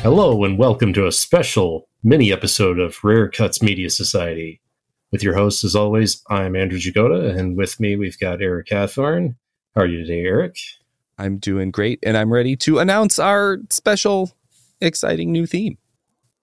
Hello, 0.00 0.44
and 0.44 0.58
welcome 0.58 0.92
to 0.92 1.06
a 1.06 1.12
special 1.12 1.88
mini 2.02 2.32
episode 2.32 2.78
of 2.78 3.02
Rare 3.02 3.30
Cuts 3.30 3.62
Media 3.62 3.88
Society. 3.88 4.60
With 5.10 5.22
your 5.22 5.34
host, 5.34 5.64
as 5.64 5.74
always, 5.74 6.22
I'm 6.28 6.54
Andrew 6.54 6.78
Jagoda, 6.78 7.34
and 7.34 7.56
with 7.56 7.80
me 7.80 7.96
we've 7.96 8.18
got 8.18 8.42
Eric 8.42 8.66
Hathorn. 8.66 9.36
How 9.74 9.80
are 9.80 9.86
you 9.86 10.04
today, 10.04 10.26
Eric? 10.26 10.58
I'm 11.16 11.38
doing 11.38 11.70
great, 11.70 12.00
and 12.02 12.14
I'm 12.14 12.30
ready 12.30 12.56
to 12.56 12.80
announce 12.80 13.18
our 13.18 13.56
special, 13.70 14.32
exciting 14.82 15.32
new 15.32 15.46
theme. 15.46 15.78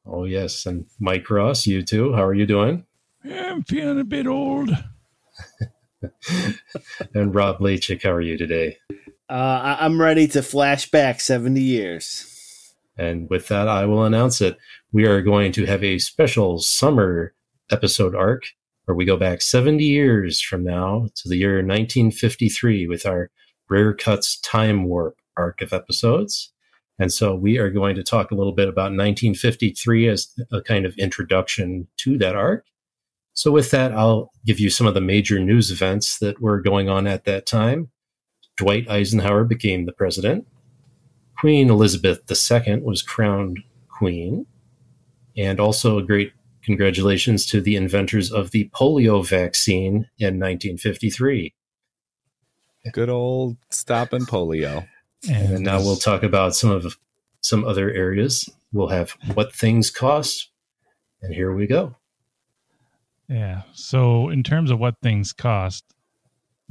Oh, 0.03 0.23
yes. 0.23 0.65
And 0.65 0.87
Mike 0.99 1.29
Ross, 1.29 1.67
you 1.67 1.83
too. 1.83 2.13
How 2.13 2.25
are 2.25 2.33
you 2.33 2.47
doing? 2.47 2.85
I'm 3.23 3.61
feeling 3.65 3.99
a 3.99 4.03
bit 4.03 4.25
old. 4.25 4.71
and 7.13 7.35
Rob 7.35 7.59
Lachik, 7.59 8.03
how 8.03 8.11
are 8.11 8.21
you 8.21 8.37
today? 8.37 8.77
Uh, 9.29 9.77
I'm 9.79 9.99
ready 10.01 10.27
to 10.29 10.41
flash 10.41 10.89
back 10.89 11.19
70 11.19 11.59
years. 11.59 12.73
And 12.97 13.29
with 13.29 13.47
that, 13.49 13.67
I 13.67 13.85
will 13.85 14.03
announce 14.03 14.41
it. 14.41 14.57
We 14.91 15.05
are 15.05 15.21
going 15.21 15.51
to 15.53 15.65
have 15.65 15.83
a 15.83 15.99
special 15.99 16.59
summer 16.59 17.33
episode 17.69 18.15
arc 18.15 18.43
where 18.85 18.95
we 18.95 19.05
go 19.05 19.17
back 19.17 19.41
70 19.41 19.83
years 19.83 20.39
from 20.39 20.63
now 20.63 21.07
to 21.15 21.29
the 21.29 21.35
year 21.35 21.55
1953 21.55 22.87
with 22.87 23.05
our 23.05 23.29
Rare 23.69 23.93
Cuts 23.93 24.39
Time 24.39 24.85
Warp 24.85 25.17
arc 25.35 25.61
of 25.61 25.73
episodes. 25.73 26.51
And 26.97 27.13
so 27.13 27.35
we 27.35 27.57
are 27.57 27.69
going 27.69 27.95
to 27.95 28.03
talk 28.03 28.31
a 28.31 28.35
little 28.35 28.53
bit 28.53 28.69
about 28.69 28.91
1953 28.91 30.07
as 30.07 30.33
a 30.51 30.61
kind 30.61 30.85
of 30.85 30.95
introduction 30.97 31.87
to 31.97 32.17
that 32.17 32.35
arc. 32.35 32.65
So 33.37 33.51
with 33.51 33.69
that, 33.69 33.91
I'll 33.91 34.31
give 34.47 34.59
you 34.59 34.71
some 34.71 34.87
of 34.87 34.95
the 34.95 34.99
major 34.99 35.37
news 35.37 35.69
events 35.69 36.17
that 36.17 36.41
were 36.41 36.59
going 36.59 36.89
on 36.89 37.05
at 37.05 37.25
that 37.25 37.45
time. 37.45 37.91
Dwight 38.55 38.89
Eisenhower 38.89 39.43
became 39.43 39.85
the 39.85 39.91
president. 39.91 40.47
Queen 41.37 41.69
Elizabeth 41.69 42.21
II 42.31 42.79
was 42.79 43.03
crowned 43.03 43.59
queen. 43.89 44.47
And 45.37 45.59
also 45.59 45.99
a 45.99 46.03
great 46.03 46.33
congratulations 46.63 47.45
to 47.51 47.61
the 47.61 47.75
inventors 47.75 48.31
of 48.31 48.49
the 48.49 48.71
polio 48.73 49.23
vaccine 49.23 50.09
in 50.17 50.39
1953. 50.39 51.53
Good 52.91 53.09
old 53.09 53.57
stopping 53.69 54.25
polio. 54.25 54.87
And, 55.29 55.53
and 55.53 55.63
now 55.63 55.77
we'll 55.77 55.95
talk 55.95 56.23
about 56.23 56.55
some 56.55 56.71
of 56.71 56.97
some 57.43 57.65
other 57.65 57.91
areas. 57.91 58.49
We'll 58.73 58.87
have 58.87 59.11
what 59.35 59.53
things 59.53 59.91
cost. 59.91 60.49
And 61.21 61.35
here 61.35 61.53
we 61.53 61.67
go. 61.67 61.97
Yeah. 63.29 63.63
So, 63.73 64.29
in 64.29 64.43
terms 64.43 64.71
of 64.71 64.79
what 64.79 64.95
things 65.01 65.33
cost, 65.33 65.83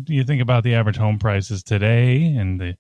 you 0.07 0.25
think 0.25 0.41
about 0.43 0.65
the 0.65 0.75
average 0.75 0.97
home 0.97 1.19
prices 1.19 1.63
today 1.63 2.17
in 2.17 2.59
the 2.59 2.77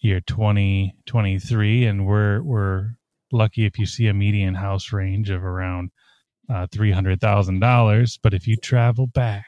year 0.00 0.20
2023 0.20 1.86
and 1.86 2.06
we're 2.06 2.42
we're 2.42 2.90
lucky 3.32 3.64
if 3.66 3.78
you 3.78 3.86
see 3.86 4.08
a 4.08 4.14
median 4.14 4.54
house 4.54 4.92
range 4.92 5.30
of 5.30 5.42
around 5.42 5.90
uh, 6.48 6.66
$300,000 6.68 8.18
but 8.22 8.32
if 8.34 8.46
you 8.46 8.56
travel 8.56 9.08
back 9.08 9.46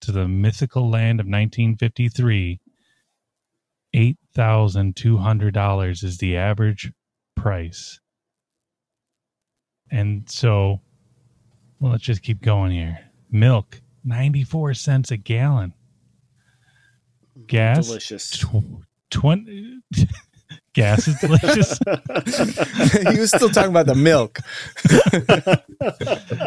to 0.00 0.10
the 0.10 0.26
mythical 0.26 0.90
land 0.90 1.20
of 1.20 1.26
1953 1.26 2.58
$8,200 3.94 6.04
is 6.04 6.18
the 6.18 6.36
average 6.36 6.92
price. 7.36 8.00
And 9.90 10.30
so 10.30 10.80
well 11.78 11.92
let's 11.92 12.04
just 12.04 12.22
keep 12.22 12.42
going 12.42 12.72
here 12.72 13.09
milk 13.30 13.80
94 14.04 14.74
cents 14.74 15.10
a 15.10 15.16
gallon. 15.16 15.74
Gas? 17.46 17.86
Delicious. 17.86 18.30
Tw- 18.38 18.84
20 19.10 19.80
gas 20.74 21.08
is 21.08 21.18
delicious? 21.20 21.78
He 23.12 23.18
was 23.18 23.30
still 23.30 23.50
talking 23.50 23.70
about 23.70 23.86
the 23.86 23.94
milk. 23.94 24.40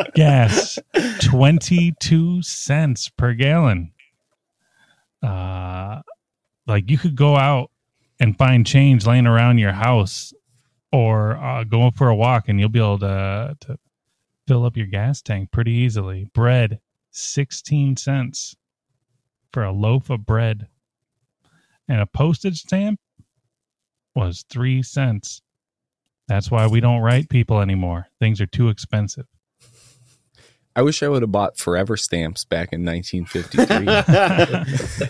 Gas 0.16 0.80
22 1.22 2.42
cents 2.42 3.10
per 3.10 3.34
gallon. 3.34 3.92
Uh 5.22 6.02
like 6.68 6.90
you 6.90 6.98
could 6.98 7.16
go 7.16 7.36
out 7.36 7.72
and 8.20 8.38
find 8.38 8.66
change 8.66 9.06
laying 9.06 9.28
around 9.28 9.58
your 9.58 9.74
house 9.74 10.34
or 10.92 11.36
uh, 11.38 11.64
go 11.64 11.92
for 11.92 12.08
a 12.08 12.16
walk 12.16 12.48
and 12.48 12.60
you'll 12.60 12.70
be 12.70 12.80
able 12.80 13.00
to 13.00 13.58
to 13.62 13.78
fill 14.48 14.66
up 14.66 14.78
your 14.78 14.88
gas 14.88 15.22
tank 15.22 15.52
pretty 15.52 15.72
easily 15.72 16.30
bread 16.34 16.80
16 17.12 17.98
cents 17.98 18.56
for 19.52 19.64
a 19.64 19.72
loaf 19.72 20.10
of 20.10 20.26
bread 20.26 20.68
and 21.88 22.02
a 22.02 22.06
postage 22.06 22.62
stamp 22.62 23.00
was 24.16 24.46
three 24.50 24.84
cents. 24.84 25.42
That's 26.28 26.50
why 26.50 26.68
we 26.68 26.80
don't 26.80 27.02
write 27.02 27.30
people 27.30 27.60
anymore. 27.60 28.08
Things 28.20 28.40
are 28.40 28.46
too 28.48 28.70
expensive. 28.70 29.26
I 30.76 30.82
wish 30.82 31.04
I 31.04 31.08
would 31.08 31.22
have 31.22 31.32
bought 31.32 31.58
forever 31.58 31.96
stamps 31.96 32.46
back 32.46 32.74
in 32.74 32.84
1953. 32.84 33.86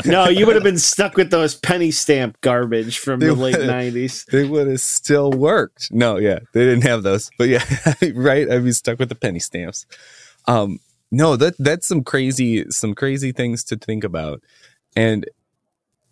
no, 0.12 0.28
you 0.28 0.46
would 0.46 0.56
have 0.56 0.64
been 0.64 0.78
stuck 0.78 1.16
with 1.16 1.32
those 1.32 1.56
penny 1.56 1.92
stamp 1.92 2.42
garbage 2.42 3.00
from 3.00 3.22
they 3.22 3.28
the 3.28 3.34
late 3.34 3.56
90s. 3.56 4.26
They 4.26 4.44
would 4.44 4.68
have 4.68 4.82
still 4.82 5.32
worked. 5.32 5.90
No, 5.92 6.18
yeah, 6.18 6.40
they 6.54 6.66
didn't 6.66 6.84
have 6.84 7.04
those. 7.04 7.32
But 7.38 7.48
yeah, 7.48 7.64
right, 8.14 8.50
I'd 8.50 8.66
be 8.66 8.74
stuck 8.74 9.00
with 9.00 9.08
the 9.10 9.16
penny 9.16 9.40
stamps. 9.40 9.86
Um, 10.48 10.80
no, 11.12 11.38
that 11.38 11.54
that's 11.60 11.88
some 11.88 12.04
crazy 12.04 12.70
some 12.70 12.94
crazy 12.94 13.32
things 13.32 13.64
to 13.66 13.78
think 13.78 14.04
about. 14.04 14.42
And 14.96 15.30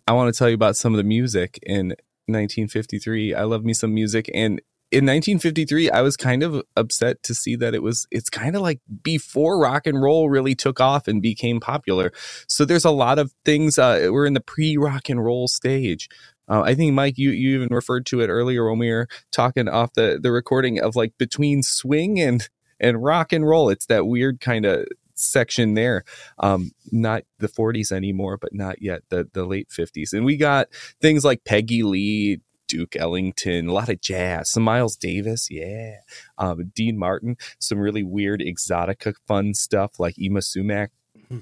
I 0.06 0.12
want 0.12 0.32
to 0.32 0.38
tell 0.38 0.48
you 0.48 0.54
about 0.54 0.76
some 0.76 0.94
of 0.94 0.96
the 0.96 1.04
music 1.04 1.58
in 1.62 1.88
1953. 2.26 3.34
I 3.34 3.42
love 3.42 3.64
me 3.64 3.74
some 3.74 3.92
music 3.92 4.30
and 4.32 4.62
in 4.92 5.06
1953 5.06 5.90
I 5.90 6.02
was 6.02 6.16
kind 6.16 6.42
of 6.42 6.62
upset 6.76 7.22
to 7.24 7.34
see 7.34 7.56
that 7.56 7.74
it 7.74 7.82
was 7.82 8.06
it's 8.10 8.28
kind 8.28 8.54
of 8.54 8.62
like 8.62 8.80
before 9.02 9.58
rock 9.58 9.86
and 9.86 10.00
roll 10.02 10.28
really 10.28 10.54
took 10.54 10.80
off 10.80 11.08
and 11.08 11.22
became 11.22 11.60
popular. 11.60 12.12
So 12.46 12.64
there's 12.64 12.84
a 12.84 12.90
lot 12.90 13.18
of 13.18 13.32
things 13.44 13.78
uh, 13.78 14.08
we're 14.10 14.26
in 14.26 14.34
the 14.34 14.40
pre-rock 14.40 15.08
and 15.08 15.24
roll 15.24 15.48
stage. 15.48 16.08
Uh, 16.48 16.62
I 16.62 16.74
think 16.74 16.92
Mike, 16.92 17.16
you 17.16 17.30
you 17.30 17.56
even 17.56 17.74
referred 17.74 18.04
to 18.06 18.20
it 18.20 18.28
earlier 18.28 18.68
when 18.68 18.78
we 18.78 18.90
were 18.90 19.08
talking 19.30 19.68
off 19.68 19.94
the 19.94 20.18
the 20.22 20.30
recording 20.30 20.80
of 20.80 20.94
like 20.94 21.16
between 21.18 21.62
swing 21.62 22.20
and 22.20 22.48
and 22.78 23.02
rock 23.02 23.32
and 23.32 23.46
roll. 23.46 23.70
It's 23.70 23.86
that 23.86 24.06
weird 24.06 24.40
kind 24.40 24.66
of 24.66 24.86
section 25.14 25.74
there. 25.74 26.04
Um, 26.38 26.72
not 26.90 27.22
the 27.38 27.48
40s 27.48 27.92
anymore, 27.92 28.36
but 28.36 28.52
not 28.52 28.82
yet 28.82 29.02
the 29.08 29.28
the 29.32 29.44
late 29.44 29.68
50s. 29.70 30.12
And 30.12 30.24
we 30.24 30.36
got 30.36 30.68
things 31.00 31.24
like 31.24 31.44
Peggy 31.44 31.82
Lee, 31.82 32.40
Duke 32.72 32.96
Ellington, 32.96 33.68
a 33.68 33.72
lot 33.72 33.90
of 33.90 34.00
jazz, 34.00 34.48
some 34.50 34.62
Miles 34.62 34.96
Davis, 34.96 35.48
yeah, 35.50 35.96
um, 36.38 36.72
Dean 36.74 36.96
Martin, 36.96 37.36
some 37.58 37.78
really 37.78 38.02
weird 38.02 38.40
exotica 38.40 39.14
fun 39.28 39.52
stuff 39.52 40.00
like 40.00 40.14
Yma 40.16 40.42
Sumac. 40.42 40.88
Mm-hmm. 41.18 41.40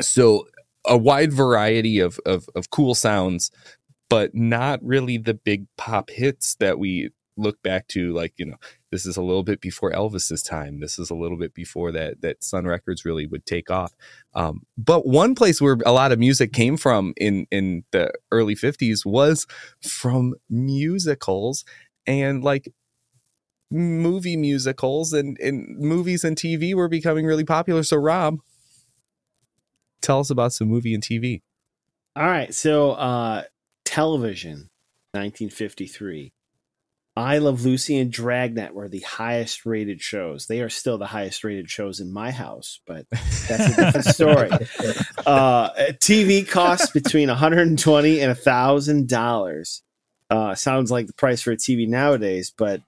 So 0.00 0.46
a 0.84 0.96
wide 0.96 1.32
variety 1.32 1.98
of, 1.98 2.20
of 2.24 2.48
of 2.54 2.70
cool 2.70 2.94
sounds, 2.94 3.50
but 4.08 4.36
not 4.36 4.78
really 4.84 5.18
the 5.18 5.34
big 5.34 5.66
pop 5.76 6.10
hits 6.10 6.54
that 6.60 6.78
we 6.78 7.10
look 7.38 7.62
back 7.62 7.88
to 7.88 8.12
like 8.12 8.34
you 8.36 8.46
know 8.46 8.56
this 8.90 9.06
is 9.06 9.16
a 9.16 9.22
little 9.22 9.42
bit 9.42 9.60
before 9.60 9.92
elvis's 9.92 10.42
time. 10.42 10.80
This 10.80 10.98
is 10.98 11.10
a 11.10 11.14
little 11.14 11.38
bit 11.38 11.54
before 11.54 11.92
that 11.92 12.20
that 12.22 12.42
sun 12.42 12.66
records 12.66 13.04
really 13.04 13.26
would 13.26 13.46
take 13.46 13.70
off. 13.70 13.94
Um, 14.34 14.62
but 14.76 15.06
one 15.06 15.34
place 15.34 15.60
where 15.60 15.78
a 15.86 15.92
lot 15.92 16.12
of 16.12 16.18
music 16.18 16.52
came 16.52 16.76
from 16.76 17.14
in 17.16 17.46
in 17.50 17.84
the 17.92 18.12
early 18.30 18.54
50s 18.54 19.06
was 19.06 19.46
from 19.82 20.34
musicals 20.50 21.64
and 22.06 22.42
like 22.42 22.68
movie 23.70 24.36
musicals 24.36 25.12
and, 25.12 25.38
and 25.40 25.78
movies 25.78 26.24
and 26.24 26.36
tv 26.36 26.74
were 26.74 26.88
becoming 26.88 27.26
really 27.26 27.44
popular. 27.44 27.82
So 27.82 27.96
rob 27.96 28.38
tell 30.00 30.20
us 30.20 30.30
about 30.30 30.52
some 30.52 30.68
movie 30.68 30.94
and 30.94 31.02
tv 31.02 31.42
all 32.16 32.26
right. 32.26 32.52
So 32.52 32.92
uh 32.92 33.44
television 33.84 34.70
1953 35.12 36.32
I 37.18 37.38
Love 37.38 37.64
Lucy 37.64 37.98
and 37.98 38.12
Dragnet 38.12 38.74
were 38.74 38.88
the 38.88 39.00
highest 39.00 39.66
rated 39.66 40.00
shows. 40.00 40.46
They 40.46 40.60
are 40.60 40.68
still 40.68 40.98
the 40.98 41.06
highest 41.06 41.42
rated 41.42 41.68
shows 41.68 41.98
in 41.98 42.12
my 42.12 42.30
house, 42.30 42.80
but 42.86 43.06
that's 43.10 43.50
a 43.50 43.76
different 43.76 44.06
story. 44.14 44.50
Uh, 45.26 45.70
TV 45.94 46.48
costs 46.48 46.92
between 46.92 47.28
120 47.28 48.20
and 48.20 48.38
thousand 48.38 49.08
dollars. 49.08 49.82
Uh, 50.30 50.54
sounds 50.54 50.90
like 50.90 51.08
the 51.08 51.14
price 51.14 51.42
for 51.42 51.50
a 51.50 51.56
TV 51.56 51.88
nowadays, 51.88 52.52
but 52.56 52.82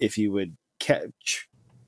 if 0.00 0.18
you 0.18 0.30
would 0.30 0.56
ca- 0.80 1.06
tr- 1.24 1.46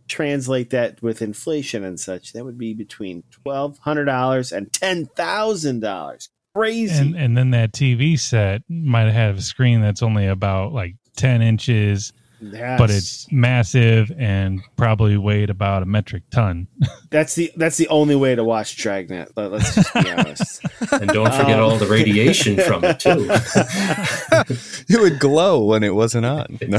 translate 0.09 0.71
that 0.71 1.00
with 1.03 1.23
inflation 1.23 1.85
and 1.85 2.00
such, 2.00 2.32
that 2.32 2.44
would 2.44 2.59
be 2.59 2.75
between 2.75 3.23
twelve 3.31 3.79
hundred 3.79 4.06
dollars 4.06 4.50
and 4.50 4.73
ten 4.73 5.06
thousand 5.06 5.81
dollars. 5.81 6.31
Crazy. 6.55 6.99
And, 6.99 7.15
and 7.15 7.37
then 7.37 7.50
that 7.50 7.73
TV 7.73 8.19
set 8.19 8.62
might 8.69 9.12
have 9.12 9.37
a 9.37 9.43
screen 9.43 9.82
that's 9.82 10.03
only 10.03 10.27
about 10.27 10.73
like 10.73 10.97
10 11.17 11.43
inches 11.43 12.13
Yes. 12.39 12.79
but 12.79 12.91
it's 12.91 13.33
massive 13.33 14.13
and 14.19 14.61
probably 14.77 15.17
weighed 15.17 15.49
about 15.49 15.83
a 15.83 15.87
metric 15.87 16.23
ton. 16.31 16.67
that's 17.11 17.35
the 17.35 17.51
that's 17.57 17.79
the 17.79 17.89
only 17.89 18.15
way 18.15 18.35
to 18.35 18.45
watch 18.45 18.77
Dragnet. 18.77 19.33
Let, 19.37 19.55
us 19.55 19.75
just 19.75 19.95
be 19.95 20.11
honest. 20.11 20.61
And 20.93 21.09
don't 21.09 21.33
forget 21.33 21.59
Um, 21.59 21.65
all 21.65 21.77
the 21.79 21.87
radiation 21.87 22.59
from 22.61 22.85
it 22.85 23.01
too. 23.01 23.27
it 24.89 25.01
would 25.01 25.19
glow 25.19 25.65
when 25.65 25.83
it 25.83 25.95
wasn't 25.95 26.27
on. 26.27 26.59
No. 26.69 26.79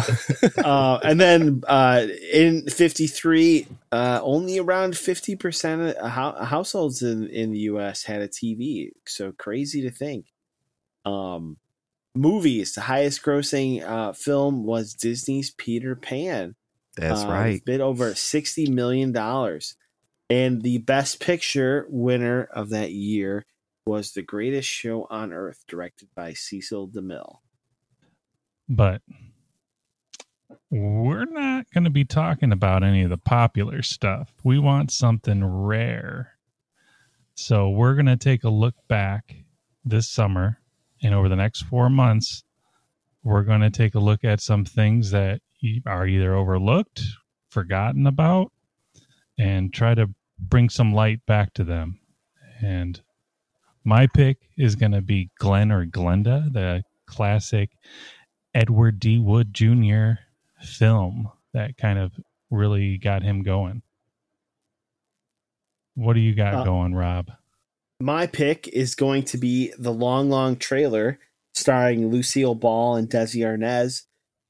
uh, 0.63 1.00
and 1.04 1.19
then 1.19 1.63
uh, 1.68 2.06
in 2.31 2.68
'53, 2.69 3.66
uh, 3.92 4.19
only 4.22 4.60
around 4.60 4.95
50 4.95 5.36
percent 5.38 5.81
of 5.98 6.12
hou- 6.12 6.45
households 6.45 7.01
in 7.01 7.28
in 7.30 7.51
the 7.51 7.60
U.S. 7.62 8.04
had 8.04 8.22
a 8.22 8.28
TV. 8.28 8.89
So 9.07 9.31
crazy 9.31 9.81
to 9.81 9.89
think. 9.92 10.28
Um, 11.04 11.57
movies. 12.17 12.73
The 12.73 12.81
highest 12.81 13.23
grossing 13.23 13.83
uh, 13.83 14.13
film 14.13 14.65
was 14.65 14.93
Disney's 14.93 15.51
Peter 15.51 15.95
Pan. 15.95 16.55
That's 16.95 17.23
uh, 17.23 17.27
right. 17.27 17.53
with 17.53 17.65
Bid 17.65 17.81
over 17.81 18.15
sixty 18.15 18.69
million 18.69 19.11
dollars, 19.11 19.75
and 20.29 20.61
the 20.61 20.79
Best 20.79 21.19
Picture 21.19 21.85
winner 21.89 22.43
of 22.45 22.69
that 22.69 22.91
year 22.91 23.45
was 23.85 24.11
The 24.11 24.21
Greatest 24.21 24.67
Show 24.67 25.07
on 25.09 25.31
Earth, 25.31 25.63
directed 25.67 26.09
by 26.15 26.33
Cecil 26.33 26.89
DeMille. 26.89 27.37
but 28.67 29.01
we're 30.69 31.25
not 31.25 31.69
going 31.73 31.85
to 31.85 31.89
be 31.89 32.03
talking 32.03 32.51
about 32.51 32.83
any 32.83 33.03
of 33.03 33.09
the 33.09 33.17
popular 33.17 33.81
stuff. 33.81 34.33
We 34.43 34.59
want 34.59 34.91
something 34.91 35.43
rare. 35.45 36.33
So 37.35 37.69
we're 37.69 37.93
going 37.93 38.07
to 38.07 38.17
take 38.17 38.43
a 38.43 38.49
look 38.49 38.75
back 38.87 39.35
this 39.85 40.09
summer 40.09 40.59
and 41.03 41.13
over 41.13 41.29
the 41.29 41.35
next 41.35 41.63
four 41.63 41.89
months, 41.89 42.44
we're 43.23 43.44
going 43.44 43.61
to 43.61 43.69
take 43.69 43.95
a 43.95 43.99
look 43.99 44.23
at 44.23 44.41
some 44.41 44.65
things 44.65 45.11
that 45.11 45.41
are 45.85 46.07
either 46.07 46.33
overlooked, 46.35 47.01
forgotten 47.49 48.07
about, 48.07 48.51
and 49.38 49.73
try 49.73 49.94
to 49.95 50.09
bring 50.39 50.69
some 50.69 50.94
light 50.94 51.25
back 51.25 51.53
to 51.53 51.63
them. 51.63 51.99
And 52.61 52.99
my 53.83 54.07
pick 54.07 54.38
is 54.57 54.75
going 54.75 54.91
to 54.94 55.01
be 55.01 55.29
Glen 55.39 55.71
or 55.71 55.85
Glenda, 55.85 56.51
the 56.51 56.83
classic 57.05 57.71
Edward 58.53 59.00
D. 59.00 59.19
Wood 59.19 59.53
Jr. 59.53 60.11
film 60.61 61.31
that 61.53 61.77
kind 61.77 62.00
of 62.00 62.11
really 62.50 62.97
got 62.97 63.23
him 63.23 63.43
going. 63.43 63.81
What 65.95 66.13
do 66.13 66.19
you 66.19 66.35
got 66.35 66.53
Uh, 66.55 66.63
going, 66.63 66.93
Rob? 66.93 67.31
My 67.99 68.27
pick 68.27 68.67
is 68.67 68.95
going 68.95 69.23
to 69.23 69.38
be 69.38 69.73
the 69.77 69.91
long, 69.91 70.29
long 70.29 70.55
trailer 70.55 71.19
starring 71.53 72.09
Lucille 72.09 72.55
Ball 72.55 72.95
and 72.95 73.09
Desi 73.09 73.41
Arnaz, 73.41 74.03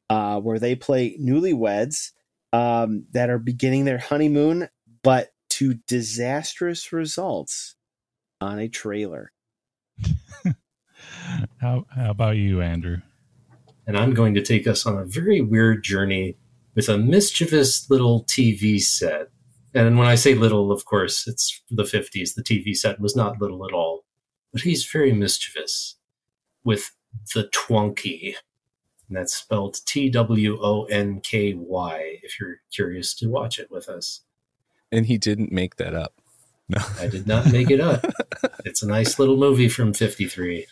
uh, 0.09 0.39
where 0.41 0.59
they 0.59 0.75
play 0.75 1.17
newlyweds 1.17 2.11
um, 2.51 3.05
that 3.11 3.29
are 3.29 3.39
beginning 3.39 3.85
their 3.85 3.97
honeymoon, 3.97 4.69
but 5.03 5.29
to 5.51 5.75
disastrous 5.87 6.91
results 6.91 7.75
on 8.41 8.59
a 8.59 8.67
trailer. 8.67 9.31
How, 11.61 11.85
how 11.89 12.11
about 12.11 12.37
you, 12.37 12.61
Andrew? 12.61 12.97
and 13.87 13.97
I'm 13.97 14.13
going 14.13 14.33
to 14.35 14.41
take 14.41 14.67
us 14.67 14.85
on 14.85 14.97
a 14.97 15.05
very 15.05 15.39
weird 15.39 15.81
journey 15.83 16.35
with 16.75 16.89
a 16.89 16.97
mischievous 16.97 17.89
little 17.89 18.25
TV 18.25 18.79
set. 18.81 19.29
And 19.77 19.97
when 19.99 20.07
I 20.07 20.15
say 20.15 20.33
little, 20.33 20.71
of 20.71 20.85
course, 20.85 21.27
it's 21.27 21.61
the 21.69 21.83
50s. 21.83 22.33
The 22.33 22.41
TV 22.41 22.75
set 22.75 22.99
was 22.99 23.15
not 23.15 23.39
little 23.39 23.63
at 23.63 23.73
all, 23.73 24.05
but 24.51 24.61
he's 24.61 24.83
very 24.83 25.11
mischievous 25.11 25.95
with 26.63 26.91
the 27.35 27.43
Twonky. 27.53 28.33
And 29.07 29.17
that's 29.17 29.35
spelled 29.35 29.77
T 29.85 30.09
W 30.09 30.57
O 30.59 30.85
N 30.85 31.21
K 31.21 31.53
Y 31.53 32.19
if 32.23 32.39
you're 32.39 32.57
curious 32.73 33.13
to 33.15 33.29
watch 33.29 33.59
it 33.59 33.69
with 33.69 33.87
us. 33.87 34.21
And 34.91 35.05
he 35.05 35.19
didn't 35.19 35.51
make 35.51 35.75
that 35.75 35.93
up. 35.93 36.13
No. 36.67 36.79
I 36.99 37.07
did 37.07 37.27
not 37.27 37.51
make 37.51 37.69
it 37.69 37.79
up. 37.79 38.05
It's 38.65 38.83
a 38.83 38.87
nice 38.87 39.17
little 39.17 39.37
movie 39.37 39.69
from 39.69 39.93
53. 39.93 40.67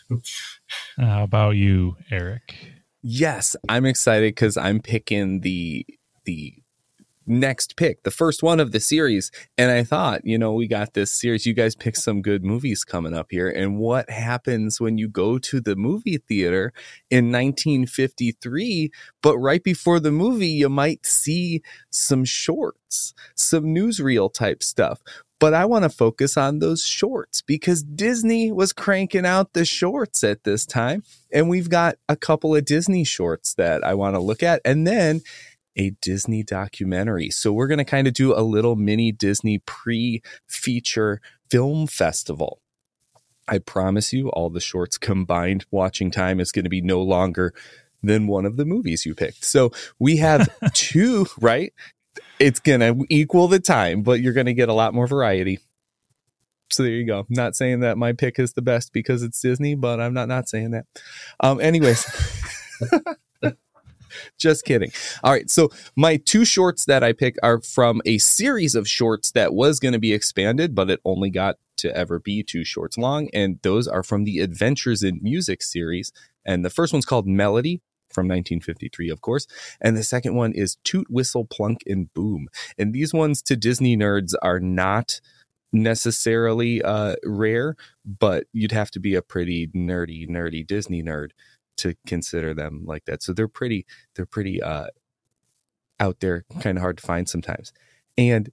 How 0.98 1.24
about 1.24 1.52
you, 1.52 1.96
Eric? 2.12 2.54
Yes, 3.02 3.56
I'm 3.70 3.86
excited 3.86 4.36
because 4.36 4.58
I'm 4.58 4.82
picking 4.82 5.40
the 5.40 5.86
the 6.26 6.56
next 7.28 7.76
pick, 7.76 8.04
the 8.04 8.12
first 8.12 8.44
one 8.44 8.60
of 8.60 8.72
the 8.72 8.80
series. 8.80 9.32
And 9.58 9.72
I 9.72 9.84
thought, 9.84 10.22
you 10.26 10.38
know, 10.38 10.54
we 10.54 10.68
got 10.68 10.94
this 10.94 11.12
series. 11.12 11.46
You 11.46 11.54
guys 11.54 11.76
pick 11.76 11.96
some 11.96 12.22
good 12.22 12.44
movies 12.44 12.84
coming 12.84 13.14
up 13.14 13.28
here. 13.32 13.50
And 13.50 13.78
what 13.78 14.10
happens 14.10 14.80
when 14.80 14.98
you 14.98 15.08
go 15.08 15.38
to 15.40 15.62
the 15.62 15.76
movie 15.76 16.18
theater 16.18 16.74
in 17.10 17.32
1953? 17.32 18.92
But 19.22 19.38
right 19.38 19.64
before 19.64 20.00
the 20.00 20.12
movie, 20.12 20.50
you 20.50 20.70
might 20.70 21.06
see 21.06 21.62
some 21.90 22.26
shorts, 22.26 23.14
some 23.36 23.66
newsreel 23.66 24.34
type 24.34 24.64
stuff. 24.64 25.02
But 25.40 25.54
I 25.54 25.66
want 25.66 25.84
to 25.84 25.90
focus 25.90 26.38
on 26.38 26.60
those 26.60 26.86
shorts 26.86 27.42
because 27.42 27.84
Disney 27.84 28.52
was 28.52 28.72
cranking 28.72 29.26
out 29.26 29.54
the 29.54 29.66
shorts 29.66 30.24
at 30.24 30.46
this 30.46 30.66
time. 30.66 31.04
And 31.32 31.50
we've 31.50 31.70
got 31.70 31.98
a 32.08 32.16
couple 32.16 32.56
of 32.56 32.64
Disney 32.64 33.04
shorts 33.04 33.54
that 33.56 33.84
I 33.84 33.96
want 33.96 34.16
to 34.16 34.22
look 34.22 34.42
at. 34.42 34.62
And 34.64 34.88
then 34.88 35.22
a 35.76 35.92
Disney 36.02 36.44
documentary. 36.44 37.30
So 37.30 37.52
we're 37.52 37.68
going 37.68 37.80
to 37.80 37.86
kind 37.86 38.08
of 38.08 38.14
do 38.14 38.34
a 38.34 38.42
little 38.42 38.76
mini 38.76 39.12
Disney 39.12 39.60
pre 39.60 40.22
feature 40.48 41.22
film 41.50 41.88
festival. 41.88 42.62
I 43.48 43.60
promise 43.60 44.12
you, 44.12 44.30
all 44.30 44.50
the 44.50 44.60
shorts 44.60 44.98
combined 44.98 45.66
watching 45.70 46.10
time 46.10 46.40
is 46.40 46.52
going 46.52 46.66
to 46.66 46.70
be 46.70 46.82
no 46.82 47.02
longer 47.02 47.54
than 48.02 48.28
one 48.28 48.46
of 48.46 48.58
the 48.58 48.66
movies 48.66 49.06
you 49.06 49.14
picked. 49.16 49.44
So 49.44 49.72
we 50.00 50.18
have 50.18 50.48
two, 50.74 51.28
right? 51.40 51.74
It's 52.40 52.60
going 52.60 52.80
to 52.80 53.06
equal 53.10 53.48
the 53.48 53.60
time, 53.60 54.02
but 54.02 54.22
you're 54.22 54.34
going 54.34 54.46
to 54.48 54.54
get 54.54 54.70
a 54.70 54.74
lot 54.74 54.94
more 54.94 55.08
variety. 55.08 55.60
So 56.72 56.84
there 56.84 56.92
you 56.92 57.06
go. 57.06 57.26
Not 57.30 57.56
saying 57.56 57.82
that 57.82 57.98
my 57.98 58.14
pick 58.14 58.40
is 58.40 58.54
the 58.54 58.62
best 58.62 58.92
because 58.92 59.22
it's 59.22 59.40
Disney, 59.40 59.76
but 59.76 60.00
I'm 60.00 60.14
not 60.14 60.28
not 60.28 60.50
saying 60.50 60.72
that. 60.72 60.86
Um, 61.40 61.62
anyways, 61.62 62.06
just 64.40 64.66
kidding. 64.66 64.92
All 65.24 65.32
right. 65.32 65.50
So 65.50 65.70
my 65.96 66.18
two 66.18 66.46
shorts 66.46 66.86
that 66.86 67.04
I 67.04 67.14
pick 67.14 67.36
are 67.44 67.62
from 67.62 68.02
a 68.06 68.18
series 68.18 68.76
of 68.76 68.88
shorts 68.88 69.32
that 69.32 69.54
was 69.54 69.80
going 69.80 69.94
to 69.94 70.00
be 70.00 70.14
expanded, 70.14 70.76
but 70.76 70.90
it 70.90 71.00
only 71.06 71.30
got 71.30 71.58
to 71.78 71.96
ever 71.96 72.20
be 72.20 72.44
two 72.44 72.64
shorts 72.64 72.98
long. 72.98 73.30
And 73.34 73.60
those 73.62 73.88
are 73.88 74.04
from 74.04 74.24
the 74.24 74.40
Adventures 74.40 75.04
in 75.04 75.20
Music 75.22 75.62
series. 75.62 76.12
And 76.46 76.64
the 76.64 76.70
first 76.70 76.94
one's 76.94 77.06
called 77.06 77.28
Melody 77.28 77.82
from 78.10 78.28
1953, 78.28 79.10
of 79.10 79.22
course. 79.22 79.48
And 79.82 79.98
the 79.98 80.04
second 80.04 80.36
one 80.36 80.54
is 80.54 80.78
Toot, 80.84 81.08
Whistle, 81.10 81.46
Plunk, 81.46 81.82
and 81.86 82.14
Boom. 82.14 82.48
And 82.78 82.94
these 82.94 83.14
ones 83.14 83.42
to 83.44 83.56
Disney 83.56 83.98
nerds 83.98 84.34
are 84.42 84.60
not 84.60 85.20
necessarily 85.74 86.82
uh, 86.82 87.16
rare, 87.24 87.76
but 88.06 88.46
you'd 88.54 88.72
have 88.72 88.92
to 88.92 89.00
be 89.00 89.16
a 89.16 89.22
pretty 89.22 89.68
nerdy, 89.68 90.28
nerdy 90.30 90.66
Disney 90.66 91.04
nerd 91.04 91.30
to 91.78 91.96
consider 92.06 92.54
them 92.54 92.84
like 92.86 93.06
that. 93.06 93.24
So 93.24 93.34
they're 93.34 93.48
pretty, 93.48 93.86
they're 94.16 94.26
pretty 94.26 94.62
uh, 94.62 94.88
out 96.00 96.20
there, 96.20 96.46
kind 96.60 96.78
of 96.78 96.82
hard 96.82 96.98
to 96.98 97.06
find 97.06 97.28
sometimes. 97.28 97.72
And 98.18 98.52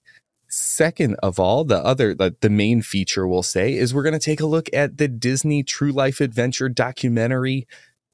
second 0.48 1.16
of 1.22 1.38
all, 1.38 1.64
the 1.64 1.78
other, 1.84 2.14
the, 2.14 2.36
the 2.40 2.50
main 2.50 2.82
feature 2.82 3.26
we'll 3.26 3.42
say 3.42 3.74
is 3.74 3.94
we're 3.94 4.02
going 4.02 4.12
to 4.12 4.18
take 4.18 4.40
a 4.40 4.46
look 4.46 4.68
at 4.72 4.98
the 4.98 5.08
Disney 5.08 5.62
True 5.62 5.92
Life 5.92 6.20
Adventure 6.20 6.68
documentary, 6.68 7.66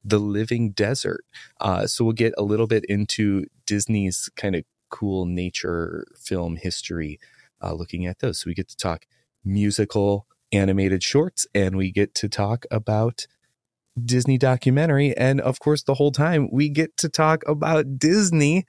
The 0.03 0.19
Living 0.19 0.71
Desert. 0.71 1.25
Uh, 1.59 1.85
so 1.85 2.05
we'll 2.05 2.13
get 2.13 2.33
a 2.37 2.43
little 2.43 2.67
bit 2.67 2.85
into 2.85 3.45
Disney's 3.65 4.29
kind 4.35 4.55
of 4.55 4.63
cool 4.89 5.25
nature 5.25 6.05
film 6.17 6.55
history, 6.55 7.19
uh, 7.61 7.73
looking 7.73 8.05
at 8.05 8.19
those. 8.19 8.39
So 8.39 8.45
we 8.47 8.53
get 8.53 8.69
to 8.69 8.77
talk 8.77 9.05
musical 9.43 10.25
animated 10.51 11.03
shorts 11.03 11.47
and 11.53 11.77
we 11.77 11.91
get 11.91 12.15
to 12.15 12.29
talk 12.29 12.65
about 12.71 13.27
Disney 14.05 14.37
documentary. 14.37 15.15
And 15.17 15.39
of 15.41 15.59
course, 15.59 15.83
the 15.83 15.93
whole 15.95 16.11
time 16.11 16.49
we 16.51 16.69
get 16.69 16.95
to 16.97 17.09
talk 17.09 17.43
about 17.47 17.97
Disney, 17.99 18.65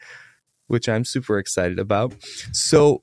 which 0.66 0.88
I'm 0.88 1.04
super 1.04 1.38
excited 1.38 1.78
about. 1.78 2.14
So, 2.52 3.02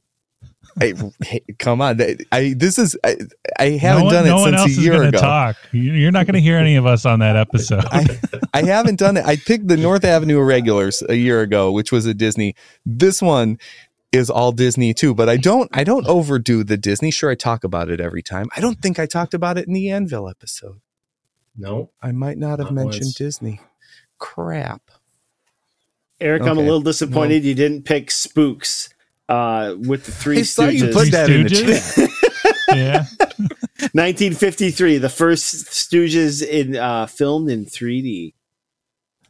hey, 0.80 0.94
hey, 1.24 1.42
come 1.60 1.82
on. 1.82 2.00
I, 2.32 2.54
this 2.58 2.78
is, 2.78 2.98
I, 3.04 3.16
I 3.60 3.70
haven't 3.72 4.04
no 4.04 4.06
one, 4.06 4.14
done 4.14 4.26
it 4.26 4.30
no 4.30 4.36
one 4.38 4.46
since 4.52 4.60
else 4.62 4.78
a 4.78 4.82
year 4.82 5.04
ago. 5.04 5.18
talk. 5.20 5.56
You- 5.72 5.94
You're 5.94 6.12
not 6.12 6.26
going 6.26 6.36
to 6.36 6.42
hear 6.42 6.58
any 6.58 6.76
of 6.76 6.86
us 6.86 7.06
on 7.06 7.20
that 7.20 7.36
episode. 7.46 7.84
I, 7.92 8.20
I 8.54 8.64
haven't 8.64 8.98
done 9.00 9.18
it. 9.18 9.26
I 9.26 9.36
picked 9.36 9.68
the 9.68 9.78
North 9.78 10.04
Avenue 10.06 10.40
Irregulars 10.40 11.04
a 11.10 11.16
year 11.16 11.42
ago, 11.42 11.72
which 11.72 11.92
was 11.92 12.06
a 12.06 12.14
Disney. 12.14 12.56
This 12.86 13.22
one 13.22 13.58
is 14.14 14.30
all 14.30 14.54
Disney 14.54 14.94
too, 14.94 15.14
but 15.14 15.28
I 15.28 15.36
don't 15.36 15.70
I 15.74 15.84
don't 15.84 16.08
overdo 16.08 16.64
the 16.64 16.78
Disney. 16.78 17.12
Sure, 17.12 17.30
I 17.30 17.36
talk 17.36 17.66
about 17.66 17.90
it 17.90 18.00
every 18.00 18.24
time. 18.24 18.48
I 18.56 18.62
don't 18.62 18.82
think 18.82 19.00
I 19.00 19.06
talked 19.06 19.34
about 19.34 19.58
it 19.58 19.68
in 19.68 19.74
the 19.74 19.90
Anvil 19.92 20.30
episode. 20.30 20.80
No, 21.58 21.90
I 22.02 22.12
might 22.12 22.38
not 22.38 22.60
have 22.60 22.72
Not 22.72 22.86
mentioned 22.86 23.06
once. 23.06 23.16
Disney. 23.16 23.60
Crap. 24.20 24.82
Eric, 26.20 26.44
I'm 26.44 26.58
a 26.58 26.62
little 26.62 26.82
disappointed 26.82 27.44
you 27.44 27.54
didn't 27.54 27.84
pick 27.84 28.10
Spooks 28.10 28.90
uh, 29.30 29.76
with 29.78 30.06
the 30.06 30.12
Three 30.12 30.40
I 30.40 30.42
saw 30.44 30.68
you 30.68 30.86
Stooges. 30.86 30.94
put 30.94 31.12
that 31.12 31.30
in 31.30 31.44
the 31.44 31.50
chat. 31.50 32.10
yeah. 32.78 33.06
1953, 33.94 34.98
the 34.98 35.10
first 35.10 35.68
Stooges 35.68 36.46
in 36.46 36.76
uh, 36.76 37.06
filmed 37.06 37.50
in 37.50 37.66
3D. 37.66 38.34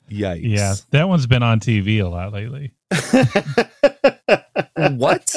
Yikes. 0.09 0.39
Yeah, 0.43 0.75
that 0.91 1.09
one's 1.09 1.27
been 1.27 1.43
on 1.43 1.59
TV 1.59 2.01
a 2.01 2.07
lot 2.07 2.31
lately. 2.33 2.73
What? 4.77 5.35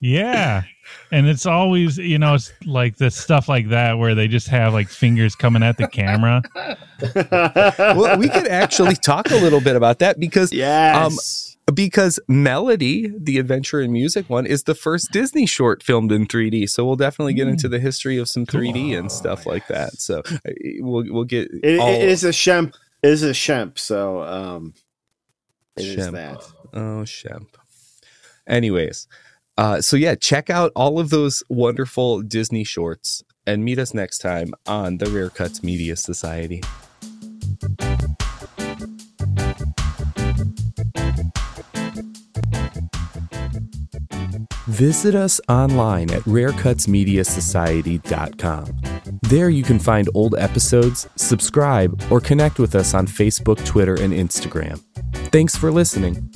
Yeah. 0.00 0.62
And 1.10 1.26
it's 1.26 1.44
always, 1.46 1.98
you 1.98 2.18
know, 2.18 2.34
it's 2.34 2.52
like 2.64 2.96
the 2.96 3.10
stuff 3.10 3.48
like 3.48 3.68
that 3.70 3.98
where 3.98 4.14
they 4.14 4.28
just 4.28 4.48
have 4.48 4.72
like 4.72 4.88
fingers 4.88 5.34
coming 5.34 5.62
at 5.62 5.76
the 5.76 5.88
camera. 5.88 6.42
well, 7.96 8.18
we 8.18 8.28
could 8.28 8.46
actually 8.46 8.94
talk 8.94 9.30
a 9.30 9.36
little 9.36 9.60
bit 9.60 9.76
about 9.76 9.98
that 9.98 10.18
because 10.20 10.52
yes. 10.52 11.56
because 11.74 12.20
Melody, 12.28 13.12
the 13.18 13.38
adventure 13.38 13.80
in 13.80 13.92
music 13.92 14.30
one, 14.30 14.46
is 14.46 14.62
the 14.62 14.74
first 14.74 15.10
Disney 15.10 15.46
short 15.46 15.82
filmed 15.82 16.12
in 16.12 16.26
3D. 16.26 16.70
So 16.70 16.84
we'll 16.86 16.96
definitely 16.96 17.34
get 17.34 17.48
into 17.48 17.68
the 17.68 17.80
history 17.80 18.18
of 18.18 18.28
some 18.28 18.46
3D 18.46 18.96
and 18.96 19.10
stuff 19.10 19.46
like 19.46 19.66
that. 19.66 19.94
So 19.94 20.20
uh, 20.20 20.50
we'll 20.78 21.04
we'll 21.12 21.24
get 21.24 21.48
It, 21.62 21.80
all- 21.80 21.88
it 21.88 22.02
is 22.02 22.24
a 22.24 22.30
shemp. 22.30 22.74
It 23.02 23.10
is 23.10 23.22
a 23.22 23.30
shemp. 23.30 23.78
So 23.78 24.22
um, 24.22 24.74
it 25.76 25.86
is 25.86 26.06
Shemp. 26.06 26.12
that. 26.12 26.42
Oh, 26.72 27.02
Shemp. 27.04 27.46
Anyways, 28.46 29.06
uh, 29.58 29.80
so 29.80 29.96
yeah, 29.96 30.14
check 30.14 30.50
out 30.50 30.70
all 30.76 31.00
of 31.00 31.10
those 31.10 31.42
wonderful 31.48 32.22
Disney 32.22 32.62
shorts 32.62 33.24
and 33.44 33.64
meet 33.64 33.80
us 33.80 33.92
next 33.92 34.18
time 34.18 34.54
on 34.66 34.98
the 34.98 35.06
Rare 35.06 35.30
Cuts 35.30 35.64
Media 35.64 35.96
Society. 35.96 36.62
Visit 44.68 45.16
us 45.16 45.40
online 45.48 46.12
at 46.12 46.22
rarecutsmediasociety.com. 46.22 48.80
There 49.22 49.50
you 49.50 49.64
can 49.64 49.80
find 49.80 50.08
old 50.14 50.36
episodes, 50.36 51.08
subscribe, 51.16 52.00
or 52.12 52.20
connect 52.20 52.60
with 52.60 52.76
us 52.76 52.94
on 52.94 53.08
Facebook, 53.08 53.66
Twitter, 53.66 53.94
and 53.94 54.12
Instagram. 54.12 54.80
Thanks 55.32 55.56
for 55.56 55.72
listening. 55.72 56.30